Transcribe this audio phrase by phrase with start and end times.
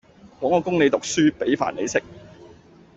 [0.39, 2.01] 枉我供你讀書，俾飯你食